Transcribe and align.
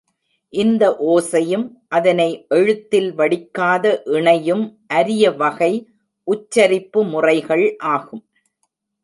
இந்த 0.53 0.83
ஓசையும் 1.07 1.65
அதனை 1.87 2.27
எழுத்தில் 2.49 3.09
வடிக்காத 3.13 4.01
இணையும் 4.05 4.65
அரிய 4.87 5.31
வகை 5.31 5.71
உச்சரிப்பு 6.27 7.03
முறைகள் 7.03 7.65
ஆகும். 7.93 8.23